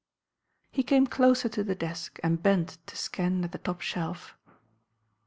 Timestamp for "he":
0.71-0.81